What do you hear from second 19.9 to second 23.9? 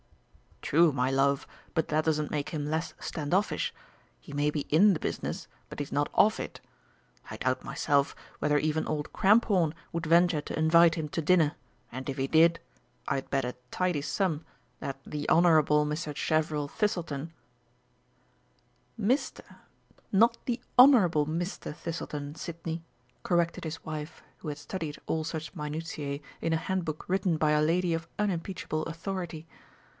not the Honourable Mr. Thistleton, Sidney," corrected his